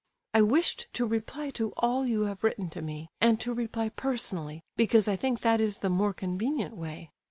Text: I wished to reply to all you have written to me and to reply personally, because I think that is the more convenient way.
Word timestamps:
I 0.33 0.41
wished 0.41 0.87
to 0.93 1.05
reply 1.05 1.51
to 1.51 1.73
all 1.77 2.07
you 2.07 2.21
have 2.23 2.43
written 2.43 2.71
to 2.71 2.81
me 2.81 3.11
and 3.21 3.39
to 3.39 3.53
reply 3.53 3.89
personally, 3.89 4.63
because 4.75 5.07
I 5.07 5.15
think 5.15 5.41
that 5.41 5.61
is 5.61 5.77
the 5.77 5.91
more 5.91 6.11
convenient 6.11 6.75
way. 6.75 7.11